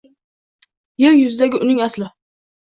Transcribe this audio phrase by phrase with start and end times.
[1.05, 2.13] Yer yuzida uning aslo